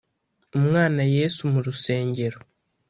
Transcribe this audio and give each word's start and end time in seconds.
umwana 0.57 1.01
yesu 1.15 1.41
mu 1.51 1.59
rusengero 1.65 2.37